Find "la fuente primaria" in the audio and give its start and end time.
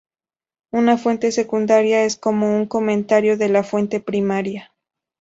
3.49-4.73